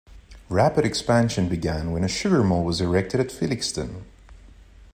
Rapid 0.49 0.83
expansion 0.83 1.47
began 1.47 1.91
when 1.91 2.03
a 2.03 2.07
sugar 2.07 2.41
mill 2.43 2.63
was 2.63 2.81
erected 2.81 3.19
at 3.19 3.27
Felixton. 3.31 4.03